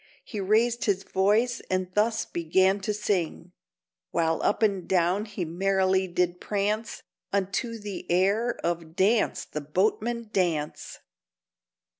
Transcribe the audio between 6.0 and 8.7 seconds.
did prance) Unto the air